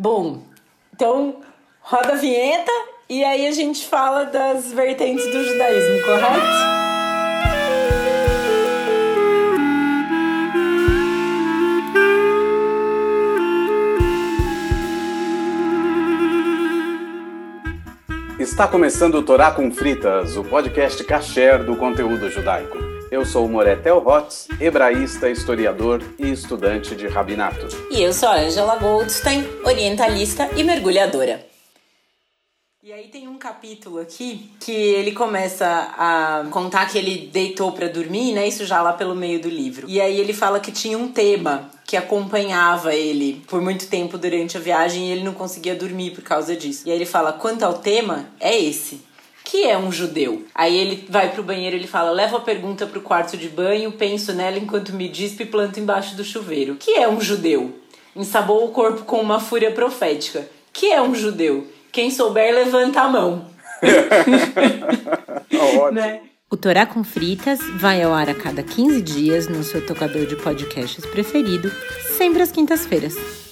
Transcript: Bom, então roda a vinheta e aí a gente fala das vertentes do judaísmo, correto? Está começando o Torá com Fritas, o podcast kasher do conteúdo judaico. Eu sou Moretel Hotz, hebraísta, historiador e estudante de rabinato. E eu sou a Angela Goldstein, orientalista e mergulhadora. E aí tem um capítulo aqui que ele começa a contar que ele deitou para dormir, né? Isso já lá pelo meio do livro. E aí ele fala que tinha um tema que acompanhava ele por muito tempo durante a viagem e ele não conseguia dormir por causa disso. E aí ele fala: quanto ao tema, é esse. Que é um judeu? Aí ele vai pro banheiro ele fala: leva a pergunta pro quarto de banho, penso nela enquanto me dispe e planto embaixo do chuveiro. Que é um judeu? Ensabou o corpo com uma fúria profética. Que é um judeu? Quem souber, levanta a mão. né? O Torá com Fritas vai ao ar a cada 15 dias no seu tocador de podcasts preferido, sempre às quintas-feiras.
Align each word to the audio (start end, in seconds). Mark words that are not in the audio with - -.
Bom, 0.00 0.44
então 0.94 1.40
roda 1.80 2.12
a 2.12 2.14
vinheta 2.14 2.70
e 3.08 3.24
aí 3.24 3.48
a 3.48 3.50
gente 3.50 3.84
fala 3.84 4.26
das 4.26 4.72
vertentes 4.72 5.26
do 5.26 5.42
judaísmo, 5.42 6.04
correto? 6.04 6.78
Está 18.38 18.68
começando 18.68 19.16
o 19.16 19.22
Torá 19.24 19.50
com 19.50 19.68
Fritas, 19.72 20.36
o 20.36 20.44
podcast 20.44 21.02
kasher 21.02 21.64
do 21.64 21.74
conteúdo 21.74 22.30
judaico. 22.30 22.97
Eu 23.10 23.24
sou 23.24 23.48
Moretel 23.48 24.06
Hotz, 24.06 24.48
hebraísta, 24.60 25.30
historiador 25.30 26.02
e 26.18 26.30
estudante 26.30 26.94
de 26.94 27.06
rabinato. 27.08 27.66
E 27.90 28.02
eu 28.02 28.12
sou 28.12 28.28
a 28.28 28.36
Angela 28.36 28.76
Goldstein, 28.76 29.46
orientalista 29.64 30.50
e 30.54 30.62
mergulhadora. 30.62 31.46
E 32.82 32.92
aí 32.92 33.08
tem 33.08 33.26
um 33.26 33.38
capítulo 33.38 33.98
aqui 33.98 34.50
que 34.60 34.72
ele 34.72 35.12
começa 35.12 35.66
a 35.96 36.46
contar 36.50 36.86
que 36.86 36.98
ele 36.98 37.30
deitou 37.32 37.72
para 37.72 37.88
dormir, 37.88 38.32
né? 38.32 38.46
Isso 38.46 38.66
já 38.66 38.82
lá 38.82 38.92
pelo 38.92 39.14
meio 39.14 39.40
do 39.40 39.48
livro. 39.48 39.88
E 39.88 40.02
aí 40.02 40.20
ele 40.20 40.34
fala 40.34 40.60
que 40.60 40.70
tinha 40.70 40.98
um 40.98 41.10
tema 41.10 41.70
que 41.86 41.96
acompanhava 41.96 42.94
ele 42.94 43.42
por 43.46 43.62
muito 43.62 43.88
tempo 43.88 44.18
durante 44.18 44.58
a 44.58 44.60
viagem 44.60 45.08
e 45.08 45.12
ele 45.12 45.24
não 45.24 45.32
conseguia 45.32 45.74
dormir 45.74 46.10
por 46.10 46.22
causa 46.22 46.54
disso. 46.54 46.82
E 46.86 46.90
aí 46.90 46.96
ele 46.98 47.06
fala: 47.06 47.32
quanto 47.32 47.62
ao 47.62 47.74
tema, 47.74 48.28
é 48.38 48.58
esse. 48.58 49.08
Que 49.50 49.64
é 49.64 49.78
um 49.78 49.90
judeu? 49.90 50.44
Aí 50.54 50.76
ele 50.76 51.06
vai 51.08 51.32
pro 51.32 51.42
banheiro 51.42 51.74
ele 51.74 51.86
fala: 51.86 52.10
leva 52.10 52.36
a 52.36 52.40
pergunta 52.40 52.86
pro 52.86 53.00
quarto 53.00 53.34
de 53.34 53.48
banho, 53.48 53.90
penso 53.90 54.34
nela 54.34 54.58
enquanto 54.58 54.92
me 54.92 55.08
dispe 55.08 55.44
e 55.44 55.46
planto 55.46 55.80
embaixo 55.80 56.14
do 56.14 56.22
chuveiro. 56.22 56.76
Que 56.78 56.98
é 56.98 57.08
um 57.08 57.18
judeu? 57.18 57.74
Ensabou 58.14 58.66
o 58.66 58.72
corpo 58.72 59.04
com 59.04 59.22
uma 59.22 59.40
fúria 59.40 59.70
profética. 59.70 60.46
Que 60.70 60.92
é 60.92 61.00
um 61.00 61.14
judeu? 61.14 61.66
Quem 61.90 62.10
souber, 62.10 62.54
levanta 62.54 63.00
a 63.00 63.08
mão. 63.08 63.46
né? 65.92 66.20
O 66.50 66.56
Torá 66.56 66.84
com 66.84 67.02
Fritas 67.02 67.58
vai 67.78 68.02
ao 68.02 68.12
ar 68.12 68.28
a 68.28 68.34
cada 68.34 68.62
15 68.62 69.00
dias 69.00 69.48
no 69.48 69.64
seu 69.64 69.86
tocador 69.86 70.26
de 70.26 70.36
podcasts 70.36 71.06
preferido, 71.06 71.72
sempre 72.18 72.42
às 72.42 72.52
quintas-feiras. 72.52 73.47